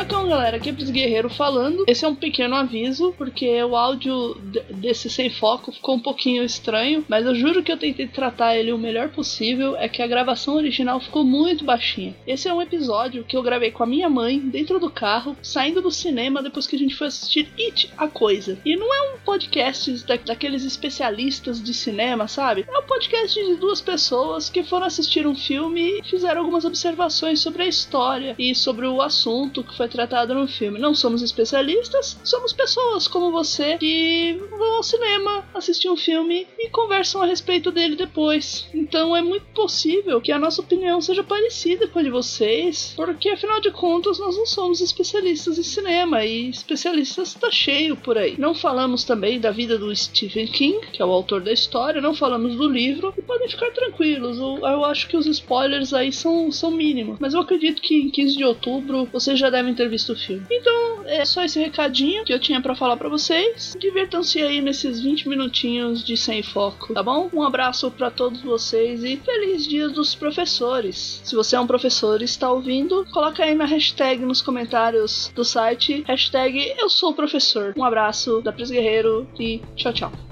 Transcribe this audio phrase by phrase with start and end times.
[0.00, 1.84] Bacão, galera, aqui é Pris Guerreiro falando.
[1.86, 4.34] Esse é um pequeno aviso, porque o áudio
[4.70, 8.72] desse sem foco ficou um pouquinho estranho, mas eu juro que eu tentei tratar ele
[8.72, 9.76] o melhor possível.
[9.76, 12.16] É que a gravação original ficou muito baixinha.
[12.26, 15.82] Esse é um episódio que eu gravei com a minha mãe dentro do carro, saindo
[15.82, 18.58] do cinema depois que a gente foi assistir It, a Coisa.
[18.64, 22.64] E não é um podcast da, daqueles especialistas de cinema, sabe?
[22.66, 27.40] É um podcast de duas pessoas que foram assistir um filme e fizeram algumas observações
[27.40, 30.78] sobre a história e sobre o assunto que foi tratado no filme.
[30.78, 36.68] Não somos especialistas, somos pessoas como você que vão ao cinema assistir um filme e
[36.70, 38.68] conversam a respeito dele depois.
[38.74, 43.28] Então é muito possível que a nossa opinião seja parecida com a de vocês, porque
[43.28, 48.34] afinal de contas nós não somos especialistas em cinema e especialistas está cheio por aí.
[48.38, 52.14] Não falamos também da vida do Stephen King, que é o autor da história, não
[52.14, 54.38] falamos do livro e podem ficar tranquilos.
[54.38, 58.10] Eu, eu acho que os spoilers aí são, são mínimos, mas eu acredito que em
[58.10, 60.44] 15 de outubro vocês já devem ter visto o filme.
[60.50, 63.74] Então, é só esse recadinho que eu tinha para falar para vocês.
[63.78, 67.30] Divirtam-se aí nesses 20 minutinhos de sem foco, tá bom?
[67.32, 71.22] Um abraço para todos vocês e feliz dia dos professores.
[71.24, 75.44] Se você é um professor e está ouvindo, coloca aí na hashtag nos comentários do
[75.44, 77.72] site, hashtag eu sou professor.
[77.76, 80.29] Um abraço da Pris Guerreiro e tchau, tchau.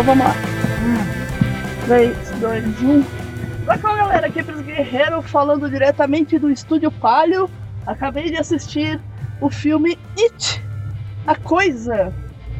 [0.00, 0.34] Então vamos lá.
[1.84, 3.04] 3, 2, 1.
[3.66, 7.50] Vai com a galera aqui pros Guerreiro falando diretamente do Estúdio Palio.
[7.86, 8.98] Acabei de assistir
[9.42, 10.64] o filme It,
[11.26, 12.14] a Coisa,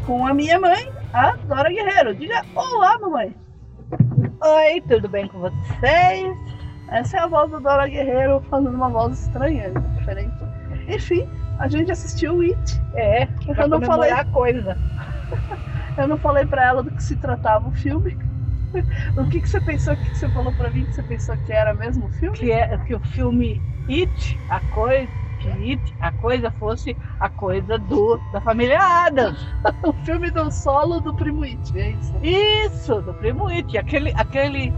[0.04, 2.14] com a minha mãe, a Dora Guerreiro.
[2.14, 3.34] Diga olá, mamãe.
[4.42, 6.36] Oi, tudo bem com vocês?
[6.90, 10.36] Essa é a voz da Dora Guerreiro falando uma voz estranha, diferente.
[10.86, 11.26] Enfim,
[11.58, 12.82] a gente assistiu It.
[12.96, 13.26] É,
[13.56, 14.76] eu não falei a coisa.
[16.02, 18.16] Eu não falei pra ela do que se tratava o filme.
[19.16, 19.94] O que, que você pensou?
[19.94, 22.38] O que, que você falou pra mim que você pensou que era mesmo o filme?
[22.38, 25.08] Que, é, que o filme It, a coisa,
[25.40, 29.44] que It, a coisa fosse a coisa do, da família Adams.
[29.84, 32.12] o filme do solo do Primo It, é isso?
[32.22, 33.76] Isso, do Primo It.
[33.76, 34.72] Aquele, aquele,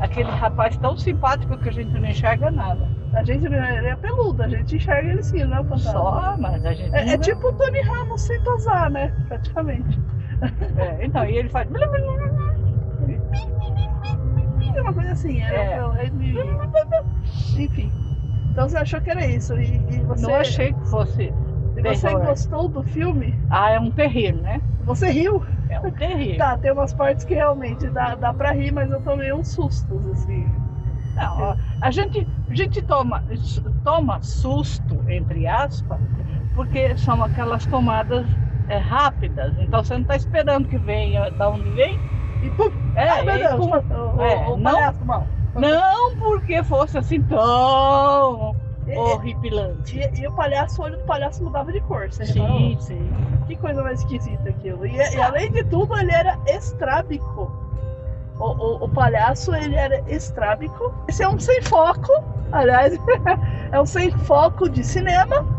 [0.00, 2.86] aquele rapaz tão simpático que a gente não enxerga nada.
[3.14, 6.64] A gente ele é peludo, a gente enxerga ele sim, não é o Só, mas
[6.64, 6.94] a gente.
[6.94, 9.08] É, é tipo o Tony Ramos sem tosar, né?
[9.26, 9.98] Praticamente.
[10.76, 11.68] É, então, e ele faz.
[14.80, 16.06] Uma coisa assim, era É.
[17.56, 17.92] Enfim.
[18.50, 19.54] Então você achou que era isso?
[19.54, 21.32] E, e você, Não achei que fosse.
[21.76, 23.38] e você gostou do filme?
[23.50, 24.60] Ah, é um terrir, né?
[24.84, 25.44] Você riu?
[25.68, 26.38] É um terrir.
[26.38, 30.06] Tá, tem umas partes que realmente dá, dá pra rir, mas eu tomei uns sustos,
[30.08, 30.46] assim.
[31.14, 33.24] Não, a gente, a gente toma,
[33.84, 36.00] toma susto, entre aspas,
[36.54, 38.26] porque são aquelas tomadas
[38.68, 39.54] é, rápidas.
[39.58, 41.98] Então você não está esperando que venha da onde vem.
[42.42, 42.70] E pum!
[42.94, 43.56] É, Ai, meu e Deus!
[43.66, 43.70] pum.
[44.16, 45.26] O, É, o não- palhaço mal.
[45.54, 48.54] Não porque fosse assim tão
[48.86, 49.98] E, horripilante.
[49.98, 52.58] e- e o palhaço, o olho do palhaço mudava de cor, você reparou?
[52.58, 53.10] Sim, sim.
[53.46, 54.86] Que coisa mais esquisita aquilo.
[54.86, 57.50] E, e além de tudo, ele era estrábico.
[58.38, 60.92] O, o, o palhaço, ele era estrábico.
[61.08, 62.12] Esse é um sem foco,
[62.52, 62.96] aliás,
[63.72, 65.57] é um sem foco de cinema.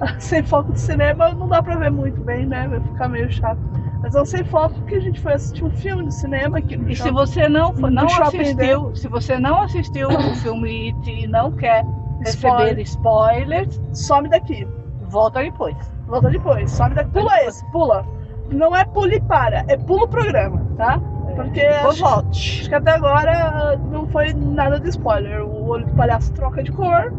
[0.18, 2.66] Sem foco de cinema não dá pra ver muito bem, né?
[2.68, 3.58] Vai ficar meio chato.
[4.02, 6.76] Mas é um sem foco que a gente foi assistir um filme de cinema aqui
[6.76, 11.26] no E se você não, não assistiu, se você não assistiu o filme It e
[11.26, 11.84] não quer
[12.26, 12.76] Spoiler.
[12.76, 14.68] receber spoilers, Some daqui.
[15.08, 15.76] volta depois.
[16.06, 16.70] Volta depois.
[16.70, 17.10] Some daqui.
[17.12, 18.04] Pula esse, pula.
[18.50, 21.00] Não é pule e para, é pula o programa, tá?
[21.34, 22.26] Porque Depois acho-.
[22.28, 25.42] Acho que até agora não foi nada de spoiler.
[25.44, 27.10] O olho do palhaço troca de cor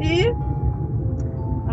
[0.00, 0.32] e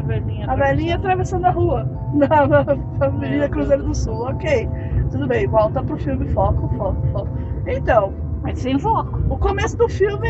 [0.05, 0.45] velhinha.
[0.49, 2.59] a velhinha atravessando a rua na, na
[3.05, 4.23] Avenida Meu Cruzeiro do Sul.
[4.29, 4.67] Ok,
[5.11, 7.29] tudo bem, volta pro filme, foco, foco, foco.
[7.67, 9.23] Então, Mas sem foco.
[9.29, 10.27] o começo do filme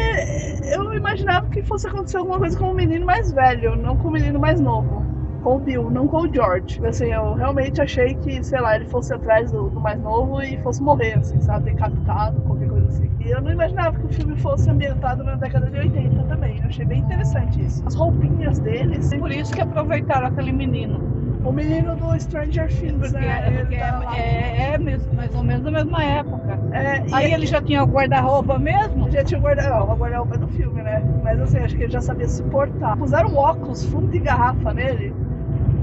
[0.74, 4.12] eu imaginava que fosse acontecer alguma coisa com o menino mais velho, não com o
[4.12, 5.04] menino mais novo.
[5.42, 6.84] Com o Bill, não com o George.
[6.86, 10.58] Assim, eu realmente achei que, sei lá, ele fosse atrás do, do mais novo e
[10.58, 11.72] fosse morrer, assim, sabe?
[11.72, 12.75] Decapitado, qualquer coisa
[13.20, 16.60] E eu não imaginava que o filme fosse ambientado na década de 80 também.
[16.60, 17.84] Eu achei bem interessante isso.
[17.86, 19.14] As roupinhas deles.
[19.16, 21.16] Por isso que aproveitaram aquele menino.
[21.44, 23.44] O menino do Stranger Things, Porque, né?
[23.48, 26.60] é, porque é, é, é mesmo, mais ou menos da mesma época.
[26.72, 29.10] É, Aí ele já tinha o guarda-roupa mesmo?
[29.12, 31.04] já tinha o guarda-roupa é do filme, né?
[31.24, 32.98] Mas assim, acho que ele já sabia se portar.
[32.98, 35.14] Puseram um óculos fundo de garrafa nele.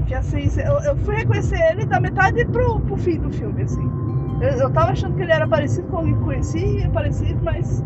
[0.05, 3.89] Que assim, eu, eu fui reconhecer ele da metade pro, pro fim do filme, assim.
[4.43, 7.81] Eu, eu tava achando que ele era parecido com alguém que conhecia, parecido, mas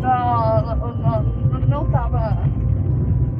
[0.00, 2.36] não, não, não, não tava.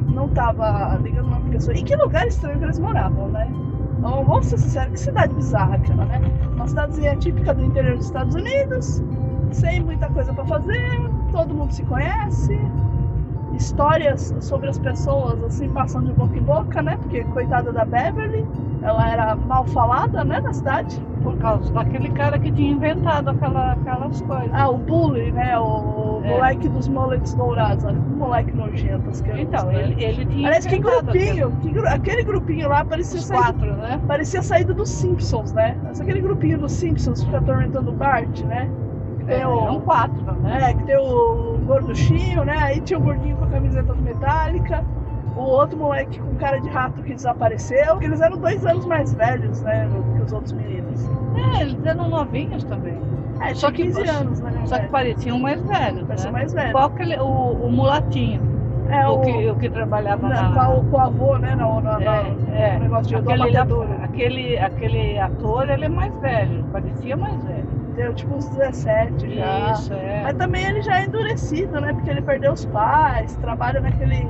[0.07, 1.75] Não tava ligando uma pessoa.
[1.75, 3.51] E que lugar estranho que eles moravam, né?
[3.99, 6.21] Então, vamos ser sinceros, que cidade bizarra aquela, né?
[6.53, 9.03] Uma cidadezinha típica do interior dos Estados Unidos,
[9.51, 12.57] sem muita coisa pra fazer, todo mundo se conhece,
[13.57, 16.95] histórias sobre as pessoas assim passando de boca em boca, né?
[16.97, 18.45] Porque coitada da Beverly,
[18.85, 20.99] ela era mal falada, né, na cidade.
[21.23, 24.51] Por causa daquele cara que tinha inventado aquela, aquelas coisas.
[24.53, 25.57] Ah, o bully, né?
[25.57, 26.29] O É.
[26.29, 29.09] moleque dos mullets dourados, que moleque nojento.
[29.09, 29.81] asqueroso, Então, né?
[29.81, 33.75] ele, ele tinha Aliás, que grupinho, que gru- aquele grupinho lá parecia Os saído, quatro,
[33.77, 33.99] né?
[34.07, 35.75] parecia saído dos Simpsons, né?
[35.83, 38.69] Mas aquele grupinho dos Simpsons que fica atormentando o Bart, né?
[39.25, 40.69] Que É, tem o- eram quatro, né?
[40.69, 42.57] É, que tem o gorduchinho, né?
[42.59, 44.83] Aí tinha o gordinho com a camiseta do Metallica,
[45.35, 48.01] o outro moleque com cara de rato que desapareceu.
[48.01, 49.87] Eles eram dois anos mais velhos, né?
[50.15, 51.09] Que os outros meninos.
[51.57, 52.97] É, eles eram novinhos também.
[53.41, 54.51] É, Só que- 15 anos, né?
[54.65, 56.39] Só que pareciam mais velhos, Pareciam né?
[56.39, 56.69] mais velhos.
[56.69, 58.41] Igual aquele, o, o mulatinho,
[58.89, 60.65] É, o, o, que, o que trabalhava na, na...
[60.67, 61.53] com, com o avô, né?
[61.55, 62.73] No, no, no, É, é.
[62.77, 63.57] no negócio de Aquele,
[64.03, 67.65] aquele, aquele ator, ele é mais velho, parecia mais velho.
[67.95, 69.71] Deu tipo uns 17 já.
[69.71, 70.21] Isso, é.
[70.23, 71.93] Mas também ele já é endurecido, né?
[71.93, 74.27] Porque ele perdeu os pais, trabalha naquele,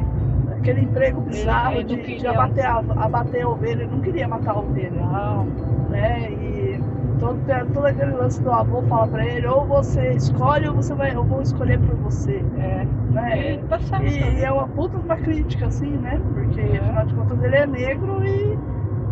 [0.56, 3.84] naquele emprego bizarro de, de abater, a, abater a ovelha.
[3.84, 5.02] Ele não queria matar a ovelha.
[5.02, 5.46] Não,
[5.90, 6.32] né?
[6.32, 6.80] E
[7.20, 7.40] todo,
[7.74, 11.24] todo aquele lance do avô fala pra ele, ou você escolhe ou você vai, eu
[11.24, 12.86] vou escolher por você, é.
[13.12, 13.54] né?
[13.54, 14.06] E tá certo.
[14.06, 16.20] E, e é uma puta de uma crítica, assim, né?
[16.34, 18.58] Porque afinal de contas ele é negro e,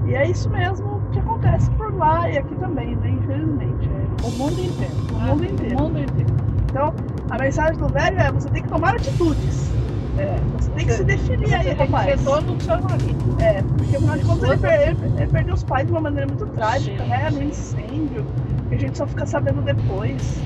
[0.08, 3.10] e é isso mesmo que acontece por lá e aqui também, né?
[3.10, 3.90] Infelizmente.
[3.90, 4.28] é.
[4.28, 4.94] O mundo inteiro.
[5.12, 5.78] O mundo inteiro.
[5.78, 6.34] O mundo inteiro.
[6.70, 6.94] Então,
[7.30, 9.72] a mensagem do velho é você tem que tomar atitudes.
[10.18, 10.36] É.
[10.60, 12.06] Você tem que se definir aí, rapaz.
[12.06, 13.42] ser dono do seu nariz.
[13.42, 16.46] É, porque afinal de contas ele, per- ele- perdeu os pais de uma maneira muito
[16.48, 17.30] trágica, né?
[17.32, 18.26] No incêndio,
[18.70, 20.40] que a gente só fica sabendo depois.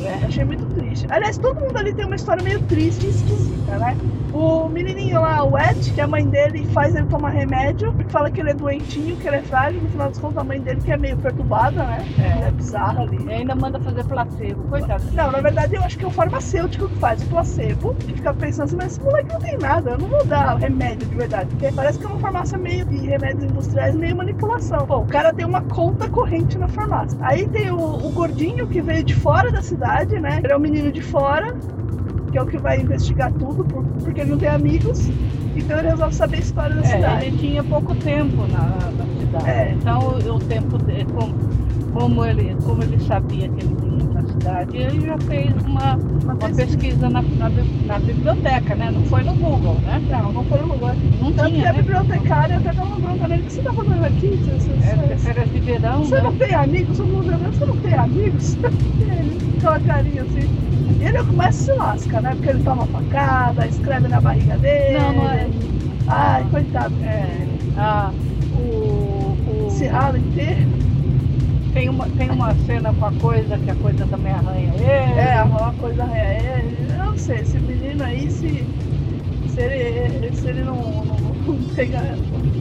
[0.00, 0.26] É.
[0.26, 1.06] Achei muito triste.
[1.08, 3.96] Aliás, todo mundo ali tem uma história meio triste e esquisita, né?
[4.34, 8.28] O menininho lá, o Ed, que a mãe dele faz ele tomar remédio, porque fala
[8.28, 10.80] que ele é doentinho, que ele é frágil, no final das contas a mãe dele
[10.84, 12.04] que é meio perturbada, né?
[12.18, 12.48] É.
[12.48, 13.24] É bizarra ali.
[13.26, 15.04] E ainda manda fazer placebo, coitado.
[15.12, 18.34] Não, na verdade eu acho que é o farmacêutico que faz o placebo, que fica
[18.34, 21.48] pensando assim, mas esse moleque não tem nada, eu não vou dar remédio de verdade,
[21.50, 24.84] porque parece que é uma farmácia meio de remédios industriais, meio manipulação.
[24.84, 27.16] Pô, o cara tem uma conta corrente na farmácia.
[27.22, 30.40] Aí tem o, o gordinho que veio de fora da cidade, né?
[30.42, 31.54] Ele é o menino de fora,
[32.34, 35.12] que é o que vai investigar tudo, por- porque ele não tem amigos,
[35.54, 37.26] então ele resolve saber a história da É, cidade.
[37.26, 39.62] ele tinha pouco tempo na, na cidade.
[39.62, 39.78] É.
[39.80, 40.78] Então o, o tempo
[41.10, 41.38] como,
[41.90, 46.50] como ele, como ele sabia que ele vinha na cidade, ele já fez uma, uma
[46.50, 46.52] pesquisa.
[46.52, 47.50] pesquisa na, na,
[47.82, 48.90] na biblioteca, né?
[48.90, 50.00] Não foi no Google, né?
[50.08, 50.96] Não, não foi no lugar.
[51.18, 51.74] Não Tanto que tinha, a né?
[51.74, 54.36] bibliotecária até dá uma bronca nele, o que você tá fazendo aqui?
[54.38, 56.22] Você, você, É, férias de verão, Você né?
[56.22, 56.96] não tem amigos?
[56.98, 58.58] Todo mundo olhando, você não tem amigos?
[58.98, 60.50] ele com aquela carinha assim.
[61.04, 62.30] Ele começa a se lasca, né?
[62.34, 64.98] Porque ele toma facada, escreve na barriga dele.
[64.98, 65.46] Não, não é.
[66.08, 66.94] Ai, coitado.
[67.04, 67.46] É,
[67.76, 68.10] a,
[68.56, 70.70] o, o, rala inteiro.
[71.74, 74.84] tem, uma, tem uma cena com a coisa que a coisa também arranha ele.
[74.84, 76.92] É, uma coisa é, ele.
[76.92, 78.64] Eu não sei, esse menino aí, se,
[79.48, 81.16] se ele, se ele não, não,
[81.46, 82.00] não pega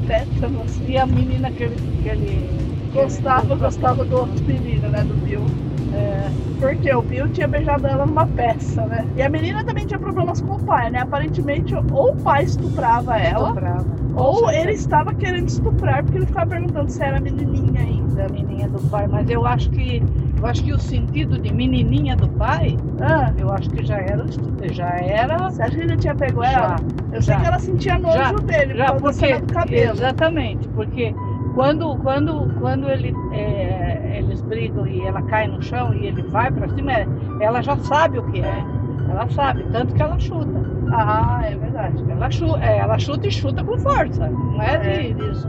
[0.07, 0.86] tétano assim.
[0.89, 1.75] E a menina que ele.
[2.04, 2.63] Que ele
[2.94, 5.01] Gostava, gostava do outro menino, né?
[5.01, 5.44] Do Bill.
[5.93, 9.07] É, Porque o Bill tinha beijado ela numa peça, né?
[9.15, 11.00] E a menina também tinha problemas com o pai, né?
[11.00, 14.00] Aparentemente, ou o pai estuprava ela, estuprava.
[14.12, 18.23] ou ele estava querendo estuprar, porque ele ficava perguntando se era menininha ainda.
[18.23, 20.05] da menininha do pai, mas eu acho que
[20.39, 24.25] eu acho que o sentido de menininha do pai, Ah, eu acho que já era
[24.71, 26.75] já era você acha que ele tinha pego ela?
[26.75, 27.38] já, Eu sei já.
[27.38, 30.12] que ela sentia nojo Já, dele, já por causa da porque do cabelo.
[30.21, 31.17] exatamente, porque
[31.53, 36.51] quando quando quando ele é, eles brigam e ela cai no chão e ele vai
[36.51, 37.07] pra cima, é-
[37.41, 38.63] ela já sabe o que é.
[39.10, 40.60] Ela sabe, tanto que ela chuta.
[40.91, 42.03] Ah, é verdade.
[42.10, 44.27] Ela chuta, ela chuta e chuta com força.
[44.29, 45.48] Não é, de, de-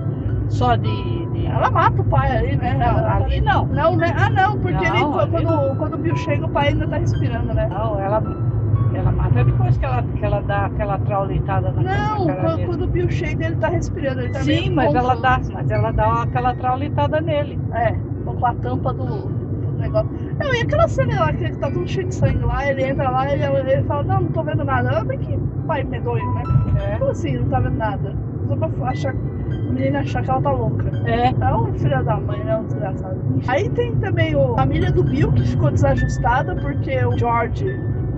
[0.49, 2.75] só de, de- Ela mata o pai ali, né?
[2.75, 3.67] Não, ali não.
[3.67, 4.15] Não, né?
[4.17, 7.55] Ah, não, porque Não, ele, quando, quando o Bill chega, o pai ainda tá respirando,
[7.55, 7.67] né?
[7.71, 8.23] Não, ela,
[9.05, 12.83] ela mata depois que ela, que ela dá aquela traulitada na, Não, cara quando, quando
[12.83, 14.23] o Bill chega, ele tá respirando.
[14.23, 17.59] Ele tá Sim, meio mas ela dá, mas ela dá aquela traulitada nele.
[17.75, 17.93] É,
[18.25, 20.11] com a tampa do, do negócio.
[20.39, 23.11] Não, e aquela cena lá que ele tá tudo cheio de sangue lá, ele entra
[23.11, 24.99] lá e ele, ele fala, não, não tô vendo nada.
[24.99, 26.43] Eu bem que pai medonho, né?
[26.83, 26.99] É.
[26.99, 28.15] Como assim, não tá vendo nada?
[28.49, 30.91] Só pra achar, a menina achar que ela tá louca.
[31.07, 31.29] É.
[31.29, 32.57] É um filho da mãe, né?
[32.57, 33.17] Um desgraçado.
[33.49, 37.67] Aí tem também o, a família do Bill que ficou desajustada porque o George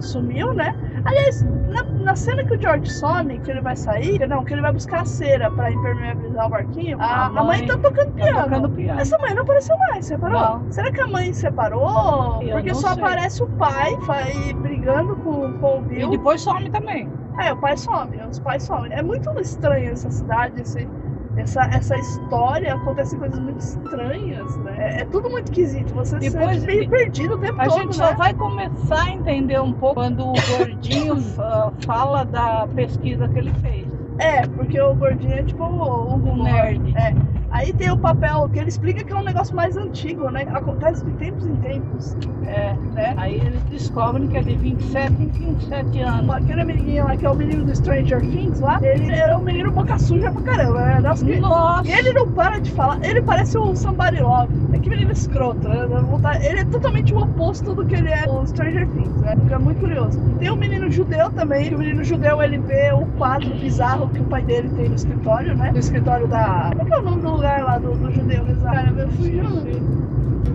[0.04, 0.74] sumiu, né?
[1.04, 4.54] Aliás, na, na, cena que o George some, que ele vai sair, que não, que
[4.54, 7.76] ele vai buscar a cera pra impermeabilizar o barquinho, a, a, mãe, a mãe tá
[7.78, 8.42] tocando tá piano.
[8.44, 9.00] tocando piano.
[9.00, 10.40] Essa mãe não apareceu mais, separou?
[10.40, 10.72] Não.
[10.72, 12.42] Será que a mãe separou?
[12.42, 13.02] Eu Porque só sei.
[13.02, 16.08] aparece o pai vai brigando com, com o Bill.
[16.08, 17.08] E depois some também.
[17.38, 18.92] É, o pai some, os pais somem.
[18.92, 20.88] É muito estranho essa cidade, esse,
[21.36, 24.74] essa, essa história, acontecem coisas muito estranhas, né?
[24.78, 27.78] É, é tudo muito esquisito, você se Depois- sente meio perdido o tempo A todo,
[27.78, 28.06] gente né?
[28.08, 33.38] só vai começar a entender um pouco quando o gordinho fa- fala da pesquisa que
[33.38, 33.86] ele fez.
[34.18, 36.96] É, porque o gordinho é tipo o, o Um nerd.
[36.96, 37.14] É.
[37.50, 40.46] Aí tem o papel que ele explica que é um negócio mais antigo, né?
[40.52, 43.14] Acontece de tempos em tempos, É, né?
[43.16, 46.30] Aí eles descobrem que é de 27 em 27 anos.
[46.30, 49.70] Aquele menininho lá, que é o menino do Stranger Things lá, ele era um menino
[49.72, 51.00] boca suja pra caramba, né?
[51.00, 51.88] Nossa, que- Nossa!
[51.88, 54.52] E ele não para de falar, ele parece um Somebody Love.
[54.72, 55.86] É que menino escroto, né?
[56.42, 59.34] Ele é totalmente o oposto do que ele é no Stranger Things, né?
[59.50, 60.20] É muito curioso.
[60.38, 64.20] Tem um menino judeu também, que o menino judeu ele vê o quadro bizarro que
[64.20, 65.70] o pai dele tem no escritório, né?
[65.72, 66.70] No escritório da.
[66.76, 68.74] Como é que é o nome do lugar lá do, do judeu bizarro?
[68.74, 69.44] Cara, fugiu,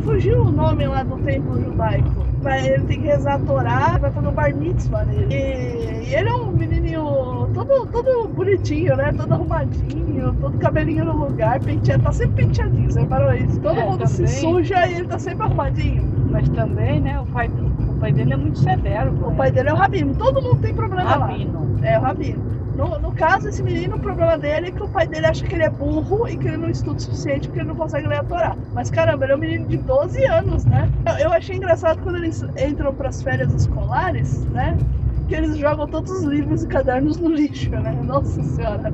[0.03, 2.25] fugiu o nome lá do templo judaico.
[2.43, 5.27] Mas ele tem que rezar a Torá, vai fazer um bar mitzvah nele.
[5.31, 9.13] E, e ele é um menininho todo, todo bonitinho, né?
[9.15, 13.59] Todo arrumadinho, todo cabelinho no lugar, penteado, tá sempre penteadinho, você reparou isso?
[13.59, 14.33] Todo É, mundo se também.
[14.39, 16.03] suja e ele tá sempre arrumadinho.
[16.31, 19.13] Mas também, né, o pai, o pai dele é muito severo.
[19.27, 19.55] O pai ele.
[19.57, 21.25] dele é o Rabino, todo mundo tem problema lá.
[21.27, 21.77] Rabino.
[21.83, 22.61] É, o Rabino.
[22.81, 25.53] No, no caso, esse menino, o problema dele é que o pai dele acha que
[25.53, 28.17] ele é burro e que ele não estuda o suficiente porque ele não consegue ler
[28.17, 28.57] a Torá.
[28.73, 30.89] Mas caramba, ele é um menino de 12 anos, né?
[31.05, 34.75] Eu, eu achei engraçado quando eles entram pras férias escolares, né?
[35.27, 37.91] Que eles jogam todos os livros e cadernos no lixo, né?
[38.03, 38.91] Nossa senhora,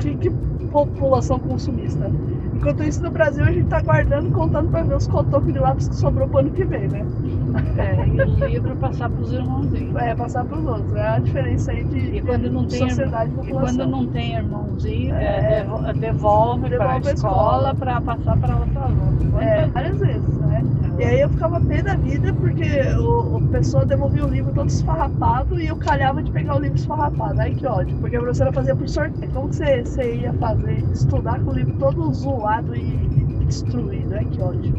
[0.00, 0.30] que, que
[0.72, 2.10] população consumista.
[2.58, 5.88] Enquanto isso, no Brasil, a gente tá guardando, contando pra ver os cotocos de lápis
[5.88, 7.06] que sobrou pro ano que vem, né?
[7.76, 9.94] É, e os livros passar pros irmãozinhos.
[9.96, 10.94] É, passar pros outros.
[10.96, 13.76] É a diferença aí de, E quando não tem sociedade e E população.
[13.78, 15.60] quando não tem irmãozinho, É.
[15.60, 17.74] é, devo- devolve, para a Devolve pra escola escola.
[17.76, 19.40] para passar para outra aluno.
[19.40, 20.66] É, várias vezes, né?
[20.98, 22.64] E aí eu ficava pé da vida porque
[22.98, 26.76] o, o pessoa devolvia o livro todo esfarrapado e eu calhava de pegar o livro
[26.76, 27.40] esfarrapado.
[27.40, 29.30] Ai que ódio, porque a professora fazia por sorteio.
[29.32, 30.84] Como que você, você ia fazer?
[30.92, 33.07] Estudar com o livro todo zoado e,
[33.48, 34.14] destruído.
[34.14, 34.74] Ai que ódio.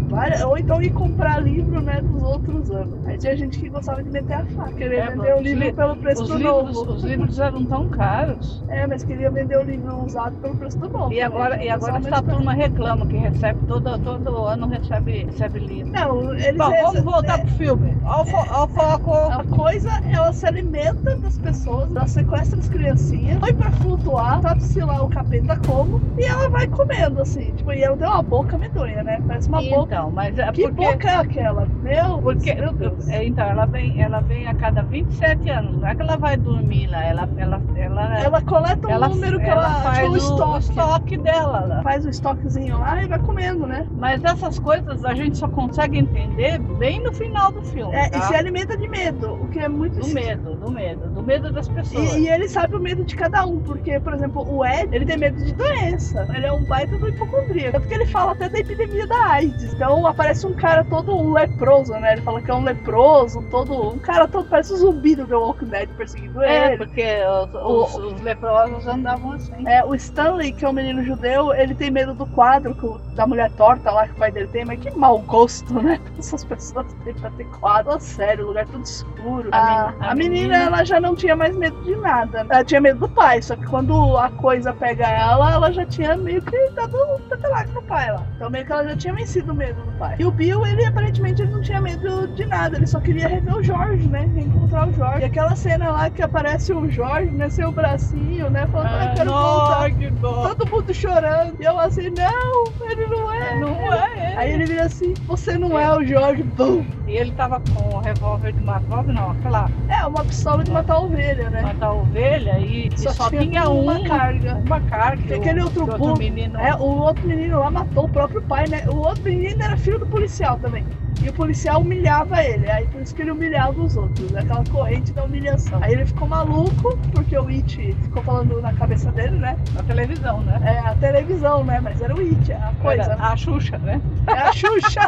[0.47, 3.05] Ou então ir comprar livro né, dos outros anos.
[3.05, 5.73] Aí tinha gente que gostava de meter a faca, queria É, vender o livro li-
[5.73, 6.91] pelo preço do livros, novo.
[6.93, 8.63] os livros eram tão caros.
[8.69, 11.13] É, mas queria vender o livro usado pelo preço do novo.
[11.13, 15.91] E agora, e agora essa turma reclama que recebe, todo, todo ano recebe, recebe livro.
[15.91, 17.97] Não, eles Bom, vamos voltar é, pro filme.
[18.03, 19.11] Ao, fo- ao foco.
[19.29, 24.79] A coisa, ela se alimenta das pessoas, ela sequestra as criancinhas, põe pra flutuar, sabe-se
[24.81, 27.53] lá o capeta como, e ela vai comendo, assim.
[27.53, 29.21] Tipo, e ela tem uma boca medonha, né?
[29.27, 29.95] Parece uma boca.
[29.95, 30.85] Então, mas é Que porque.
[30.85, 31.65] boca é aquela?
[31.81, 33.07] Meu, Porque, Deus.
[33.09, 35.81] é, então, ela vem, ela vem a cada 27 anos.
[35.81, 39.39] Não é que ela vai dormir lá, ela, ela, ela, Ela coleta um ela, número
[39.39, 40.51] que ela ela, faz o, estoque.
[40.51, 41.65] o estoque dela.
[41.65, 41.81] lá.
[41.83, 43.87] Faz o estoquezinho lá e vai comendo, né?
[43.97, 47.95] Mas essas coisas a gente só consegue entender bem no final do filme.
[47.95, 48.17] É, tá?
[48.17, 51.51] E se alimenta de medo, o que é muito Do medo, do medo, do medo
[51.51, 52.13] das pessoas.
[52.15, 55.05] E, e ele sabe o medo de cada um, porque, por exemplo, o Ed, ele
[55.05, 56.27] tem medo de doença.
[56.33, 57.73] Ele é um baita do hipocondríaco.
[57.73, 59.73] Tanto que ele fala até da epidemia da AIDS.
[59.73, 62.13] Então aparece um cara todo leproso, né?
[62.13, 63.93] Ele fala que é um leproso, todo.
[63.93, 66.77] Um cara todo parece um zumbi do The Walking Dead perseguindo É, ele.
[66.77, 67.05] porque
[67.53, 69.67] os, os- os leprosos andavam assim.
[69.67, 72.99] É, o Stanley, que é um menino judeu, ele tem medo do quadro que o-
[73.15, 75.99] da mulher torta lá que o pai dele tem, mas que mau gosto, né?
[76.17, 77.99] Essas pessoas têm pra ter quadro.
[77.99, 79.49] Sério, lugar tudo escuro.
[79.51, 82.45] A A, a a menina, menina- ela já não tinha mais medo de nada.
[82.49, 86.15] Ela tinha medo do pai, só que quando a coisa pega ela, ela já tinha
[86.17, 88.23] meio que dado um petelaco pro pai lá.
[88.39, 90.15] Então meio que ela já tinha vencido o medo do pai.
[90.17, 93.53] E o Bill, ele aparentemente ele não tinha medo de nada, ele só queria rever
[93.53, 94.29] o Jorge, né?
[94.33, 95.23] Reencontrar o Jorge.
[95.23, 97.49] E aquela cena lá que aparece o Jorge, né?
[97.49, 98.65] Sem o bracinho, né?
[98.67, 99.91] Falando, ah, quero voltar.
[99.91, 100.53] que dó.
[100.53, 101.57] Todo mundo chorando.
[101.59, 103.59] E eu assim, não, ele não é.
[103.59, 104.37] Não é ele.
[104.37, 106.85] Aí ele vira assim, você não é o Jorge, bum.
[107.09, 110.69] E ele tava com o revólver de matar revólver, não, aquela É, uma pistola de
[110.69, 111.61] matar ovelha, né?
[111.63, 114.55] matar ovelha e e só, tinha uma uma carga.
[114.63, 115.23] uma carga.
[115.27, 116.17] Tem aquele o- outro burro.
[116.17, 116.59] menino.
[116.59, 118.83] É, o outro menino lá matou o próprio pai, né?
[118.87, 120.85] O outro menino era filho do policial também.
[121.21, 124.39] E o policial humilhava ele, aí por isso que ele humilhava os outros, né?
[124.41, 125.79] aquela corrente da humilhação.
[125.81, 129.57] Aí ele ficou maluco, porque o It ficou falando na cabeça dele, né?
[129.73, 130.59] na televisão, né?
[130.63, 131.79] É a televisão, né?
[131.81, 133.03] Mas era o It, a coisa.
[133.03, 133.21] Era né?
[133.21, 134.01] a Xuxa, né?
[134.27, 135.01] É a Xuxa.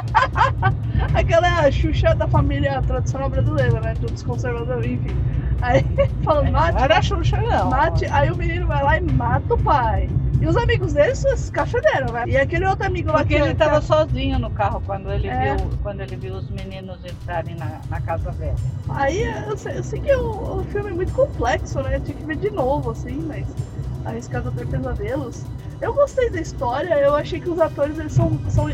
[1.16, 3.94] Aquela é a Xuxa da família tradicional brasileira, né?
[3.96, 5.16] Dos conservadores, enfim.
[5.62, 5.86] Aí
[6.24, 7.70] falando, mate, Não era a Xuxa, não.
[7.70, 8.06] mate.
[8.08, 10.10] Aí o menino vai lá e mata o pai.
[10.42, 12.24] E os amigos dele se escafederam, né?
[12.28, 15.56] E aquele outro amigo lá Porque que ele estava sozinho no carro quando ele, É.
[15.56, 18.56] viu, quando ele viu os meninos entrarem na, na casa velha.
[18.90, 21.98] Aí eu sei, eu sei que o, o filme é muito complexo, né?
[21.98, 23.46] Eu tinha que ver de novo, assim, mas
[24.04, 25.44] arriscado ter pesadelos.
[25.80, 28.66] Eu gostei da história, eu achei que os atores eles são, são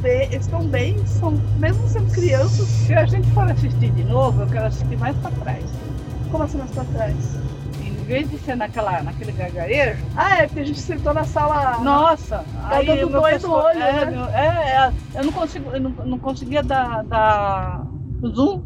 [0.00, 4.46] bem, estão bem, são, mesmo sendo crianças, Se a gente for assistir de novo, eu
[4.48, 5.64] quero assistir mais pra trás.
[6.30, 7.45] como assim mais pra trás?
[8.06, 11.82] Em vez de ser naquela, naquele gargarejo, Ah, é porque a gente sentou na sala.
[11.82, 12.38] nossa,
[12.70, 14.04] Tá dando o meu dói do olho, é, né?
[14.04, 17.84] meu- é, é, eu não consigo, eu não, não conseguia dar, dar
[18.24, 18.62] zoom.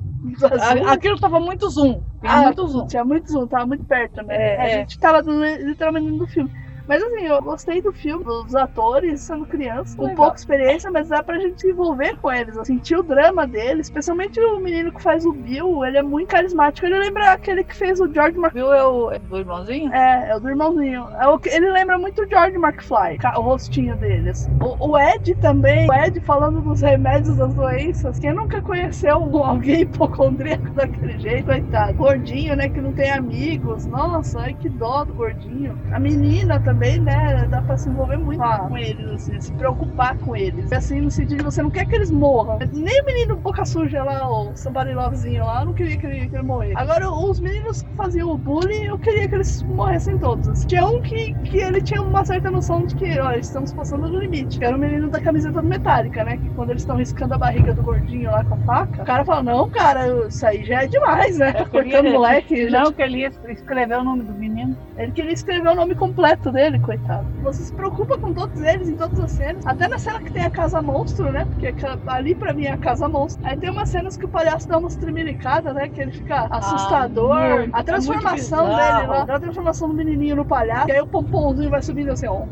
[0.61, 2.02] A- Aquilo tava muito zoom.
[2.20, 2.87] Tinha Ah, muito zoom.
[2.87, 4.37] Tinha muito zoom, tava muito perto, né?
[4.37, 4.70] É, a é.
[4.80, 6.50] gente tava no- literalmente do filme.
[6.90, 11.23] Mas assim, eu gostei do filme, dos atores sendo criança, com pouca experiência, mas dá
[11.23, 15.02] pra gente se envolver com eles, assim, sentir o drama deles, especialmente o menino que
[15.02, 18.52] faz o Bill, ele é muito carismático, ele lembra aquele que fez o George Mc...
[18.54, 19.92] Viu eu, do irmãozinho?
[19.92, 21.06] É, é o do irmãozinho.
[21.20, 24.30] É o ele lembra muito o George McFly, o rostinho dele.
[24.30, 24.50] assim.
[24.61, 28.18] O, o Ed também, o Ed falando dos remédios das doenças.
[28.18, 31.94] Quem nunca conheceu alguém hipocondríaco daquele jeito, coitado.
[31.94, 33.87] Gordinho, né, que não tem amigos.
[33.87, 35.78] Nossa, ai que dó do gordinho.
[35.92, 40.35] A menina também, né, dá pra se envolver muito com eles, assim, se preocupar com
[40.35, 40.73] eles.
[40.73, 42.59] Assim, no sentido de você não quer que eles morram.
[42.73, 46.29] Nem o menino boca suja lá, o somebody lovezinho lá, eu não queria que ele,
[46.29, 46.77] que ele morresse.
[46.77, 50.49] Agora, os meninos que faziam o bullying, eu queria que eles morressem todos.
[50.49, 50.67] assim.
[50.67, 54.19] Tinha um que, que ele tinha uma certa noção de que, olha, estamos passando do
[54.19, 54.59] limite.
[54.59, 56.37] Que era o menino da camiseta metálica, né?
[56.37, 59.25] Que quando eles estão riscando a barriga do gordinho lá com a faca, o cara
[59.25, 61.53] fala, não, cara, isso aí já é demais, né?
[61.53, 62.69] Tá cortando moleque.
[62.69, 64.60] já Não, que ele ia escrever o nome do menino.
[65.02, 67.26] Ele queria escrever o nome completo dele, coitado.
[67.42, 69.66] Você se preocupa com todos eles, em todas as cenas.
[69.66, 71.45] Até na cena que tem a casa monstro, né?
[71.47, 73.45] Porque aquela- ali pra mim é a casa monstro.
[73.47, 75.88] Aí tem umas cenas que o palhaço dá umas tremelicadas, né?
[75.88, 77.33] Que ele fica assustador.
[77.33, 80.88] Ah, muito, a transformação é dele lá, a transformação do menininho no palhaço.
[80.88, 82.42] E aí o pompomzinho vai subindo assim, ó.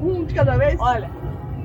[0.00, 0.80] Um de cada vez.
[0.80, 1.10] Olha,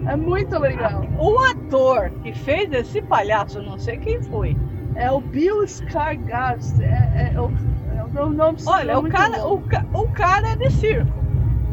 [0.07, 1.01] É muito legal.
[1.17, 4.55] o ator que fez esse palhaço, não sei quem foi.
[4.95, 6.81] É o Bill Skarsgård.
[6.81, 7.74] É, é, o- é
[8.65, 11.25] Olha, o cara, o, ca- o cara é de circo.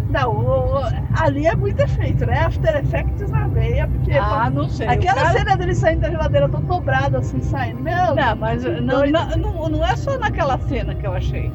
[0.08, 0.82] Não, o-
[1.14, 2.38] ali é muito efeito, né?
[2.40, 4.86] After Effects na veia, porque Ah, não sei.
[4.88, 7.80] aquela cara- cena dele saindo da geladeira todo dobrado, assim, saindo.
[7.82, 11.50] Meu, Não, mas não, não, não, não é só naquela cena que eu achei.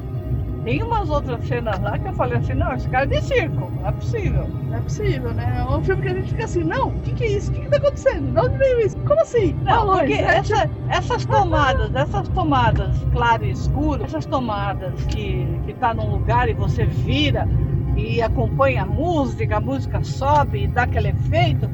[0.68, 3.70] Tem umas outras cenas lá que eu falei assim, não, esse cara é de circo,
[3.70, 4.48] não é possível.
[4.68, 5.60] não é possível, né?
[5.60, 7.48] É um filme que a gente fica assim, não, o que, que é isso?
[7.50, 8.32] O que, que tá acontecendo?
[8.34, 8.96] De onde veio isso?
[8.98, 9.54] Como assim?
[9.64, 10.36] Não, porque né?
[10.36, 16.50] essa- essas tomadas, essas tomadas claro e escuro, essas tomadas que, que tá num lugar
[16.50, 17.48] e você vira
[17.96, 21.66] e acompanha a música, a música sobe e dá aquele efeito,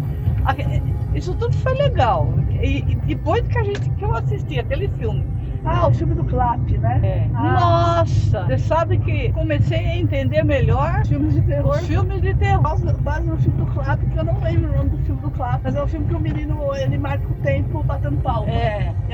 [1.14, 2.38] isso tudo foi legal.
[2.62, 5.26] E, e depois que, a gente, que eu assisti aquele filme,
[5.66, 7.00] Ah, o filme do Clap, né?
[7.02, 7.96] é, Ah.
[7.98, 11.78] nossa, você sabe que comecei a entender melhor Filmes de terror.
[11.78, 12.62] filmes de terror.
[13.02, 15.60] Base, no filme do Clap, que eu não lembro o nome do filme do Clap,
[15.64, 18.50] mas é um filme que o menino ele marca o tempo batendo palma.
[18.50, 18.63] É,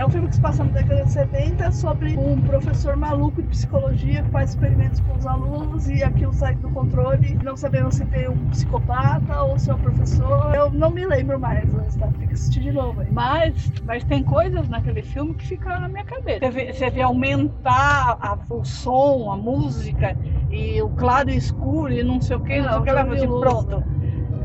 [0.00, 3.48] É um filme que se passa na década de 70 sobre um professor maluco de
[3.48, 8.06] psicologia que faz experimentos com os alunos e aquilo sai do controle, não sabendo se
[8.06, 10.54] tem um psicopata ou se é um professor.
[10.54, 12.06] Eu não me lembro mais, mas tá?
[12.18, 13.10] Tem que assistir de novo aí.
[13.12, 16.38] Mas, mas tem coisas naquele filme que ficaram na minha cabeça.
[16.46, 20.16] Você vê, você vê aumentar a- o som, a música,
[20.48, 22.90] e o claro e escuro, e não sei o que, não, Não, sei o que
[22.90, 23.02] lá.
[23.02, 23.40] vi luz.
[23.40, 23.84] pronto.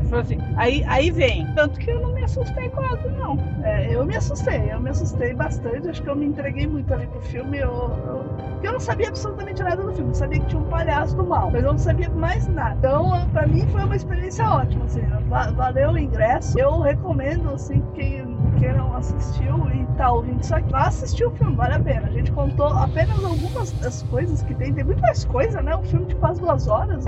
[0.08, 1.46] Falei assim, aí, aí vem.
[1.54, 3.38] Tanto que eu não me assustei quase, não.
[3.64, 7.06] É, eu me assustei, eu me assustei bastante, acho que eu me entreguei muito ali
[7.06, 7.58] pro filme.
[7.58, 10.64] Eu, eu, porque eu não sabia absolutamente nada do filme, eu sabia que tinha um
[10.64, 12.74] palhaço do mal, mas eu não sabia mais nada.
[12.78, 16.58] Então, pra mim, foi uma experiência ótima, assim, va- valeu o ingresso.
[16.58, 18.24] Eu recomendo, assim, quem,
[18.58, 22.06] quem não assistiu e tá ouvindo isso aqui, vá assistir o filme, vale a pena.
[22.06, 25.76] A gente contou apenas algumas das coisas que tem, tem muito mais coisa, né?
[25.76, 27.04] Um filme de quase duas horas.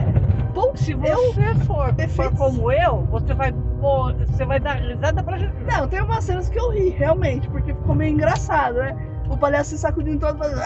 [0.54, 5.38] Bom, Se você eu for, for como eu, você vai, você vai dar risada pra
[5.38, 5.54] gente.
[5.64, 8.94] Não, tem umas cenas que eu ri, realmente, porque ficou meio engraçado, né?
[9.30, 10.60] O palhaço se sacudindo todo, fazendo...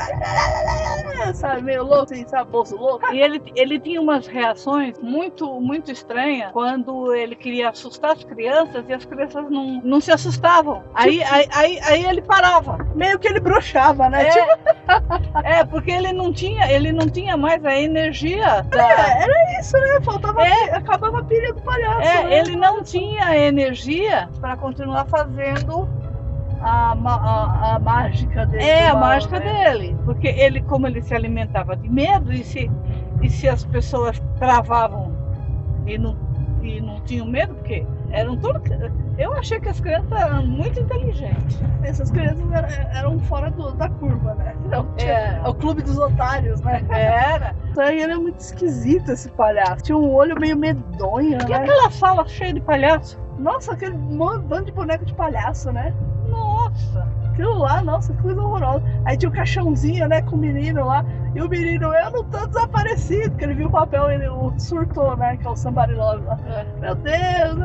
[1.35, 3.13] sabe, meio louco, assim, sabe, bolso louco.
[3.13, 8.85] E ele, ele tinha umas reações muito, muito estranhas quando ele queria assustar as crianças
[8.89, 10.83] e as crianças não, não se assustavam.
[10.95, 12.79] Aí, aí, aí, aí ele parava.
[12.95, 14.29] Meio que ele broxava, né?
[14.29, 14.47] É, Tipo,
[15.45, 18.63] é, porque ele não tinha, ele não tinha mais a energia.
[18.63, 20.01] da- é, era isso, né?
[20.05, 20.75] Faltava, É.
[20.77, 22.01] acabava a pilha do palhaço.
[22.09, 22.39] é, né?
[22.39, 25.89] ele não tinha a energia para continuar fazendo
[26.63, 28.63] A, a, a mágica dele.
[28.65, 29.65] é do a mal, mágica né?
[29.71, 32.71] dele, porque ele como ele se alimentava de medo e se
[33.21, 35.13] e se as pessoas travavam
[35.87, 36.17] e não
[36.63, 38.61] e não tinham medo porque eram tudo
[39.19, 41.61] eu achei que as crianças eram muito inteligentes.
[41.83, 44.55] Essas crianças eram, eram fora do- da curva, né?
[44.71, 46.83] Não, tinha- É, o clube dos otários, né?
[46.89, 47.55] Era.
[47.91, 49.83] Ele é muito esquisito, esse palhaço.
[49.83, 51.57] Tinha um olho meio medonho, E né?
[51.57, 53.19] aquela sala cheia de palhaço?
[53.39, 55.93] Nossa, aquele bando de boneco de palhaço, né?
[56.73, 57.13] Nossa!
[57.33, 58.85] Aquilo lá, nossa, que coisa horrorosa.
[59.07, 61.05] Aí tinha o caixãozinho, né, com o menino lá.
[61.35, 65.17] E o menino, eu não tô desaparecido, porque ele viu o papel, ele o- surtou,
[65.17, 66.39] né, que é o Somebody Love lá.
[66.47, 66.67] É.
[66.81, 67.17] Meu Deus,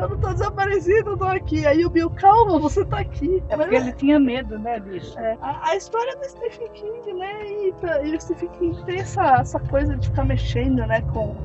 [0.02, 1.66] eu não tô desaparecido, eu tô aqui.
[1.66, 3.42] Aí o Bill, calma, você tá aqui.
[3.48, 5.18] É porque ele tinha medo, né, disso.
[5.18, 7.46] É, a, a história do Stephen King, né?
[7.46, 7.74] E,
[8.06, 11.02] e o Stephen King tem essa, essa coisa de ficar mexendo, né?
[11.02, 11.36] Com,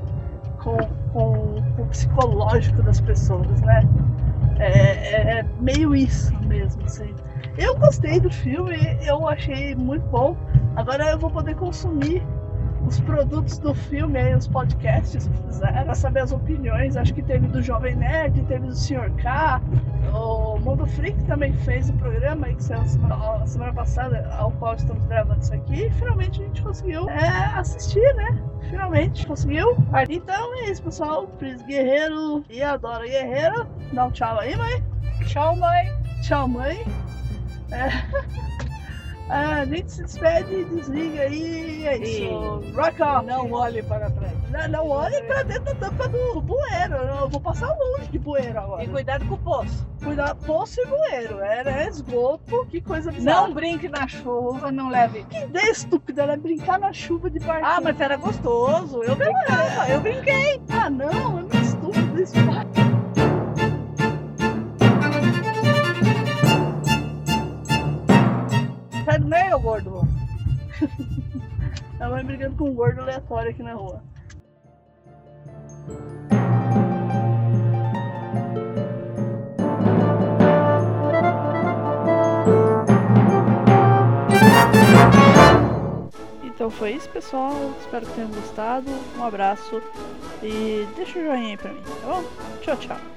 [0.63, 0.77] com,
[1.11, 3.83] com, com o psicológico das pessoas, né?
[4.59, 7.13] É, é- é meio isso mesmo, assim.
[7.57, 10.35] Eu gostei do filme, eu achei muito bom.
[10.75, 12.23] Agora eu vou poder consumir
[12.85, 16.97] os produtos do filme, aí, os podcasts que fizeram, saber as opiniões.
[16.97, 19.11] Acho que teve do Jovem Nerd, teve do Sr.
[19.17, 19.61] K,
[20.13, 24.75] o Mundo Freak também fez o programa aí que saiu semana, semana passada, ao qual
[24.75, 25.85] estamos gravando isso aqui.
[25.85, 28.37] E finalmente a gente conseguiu é, assistir, né?
[28.69, 29.77] Finalmente conseguiu.
[30.09, 31.27] Então é isso, pessoal.
[31.39, 33.67] Pris Guerreiro e Adora Guerreiro.
[33.93, 34.83] Dá um tchau aí, mãe.
[35.25, 35.91] Tchau, mãe!
[36.21, 36.83] Tchau, mãe.
[37.73, 38.53] É.
[39.29, 41.87] Ah, a gente se despede desliga aí.
[41.87, 42.61] É isso.
[42.63, 43.21] E Rock on.
[43.23, 44.33] Não olhe para trás.
[44.51, 46.95] Não, não olhe pra dentro da tampa do bueiro.
[46.95, 48.83] Eu vou passar longe de bueiro agora.
[48.83, 49.87] E cuidado com o poço.
[50.03, 51.39] Cuidado, poço e bueiro.
[51.39, 53.47] Era esgoto, que coisa bizarra.
[53.47, 55.23] Não brinque na chuva, não leve.
[55.23, 57.65] Que ideia estúpida, era brincar na chuva de barquinho.
[57.65, 59.01] Ah, mas era gostoso.
[59.03, 60.61] Eu brincava, eu brinquei.
[60.69, 62.33] Ah, não, é muito estúpido isso.
[72.13, 74.03] Mãe brigando com um gordo aleatório aqui na rua.
[86.43, 87.51] Então foi isso, pessoal.
[87.79, 88.89] Espero que tenham gostado.
[89.17, 89.81] Um abraço
[90.43, 92.23] e deixa o joinha aí pra mim, tá bom?
[92.61, 93.12] Tchau, tchau.